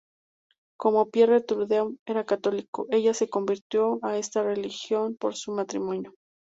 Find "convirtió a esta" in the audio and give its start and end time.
3.29-4.41